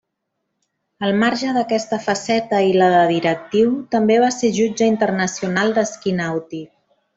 [1.07, 6.75] Al marge d’aquesta faceta i la de directiu, també va ser jutge internacional d’esquí nàutic.